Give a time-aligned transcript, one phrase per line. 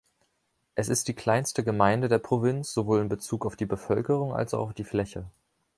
[0.73, 4.69] Es ist die kleinste Gemeinde der Provinz, sowohl in Bezug auf die Bevölkerung als auch
[4.69, 5.25] auf die Fläche.